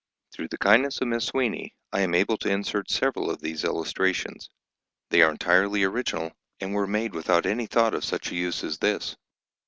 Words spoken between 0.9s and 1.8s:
of Miss Sweeney,